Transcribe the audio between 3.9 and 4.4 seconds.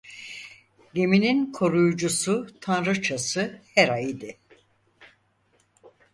idi.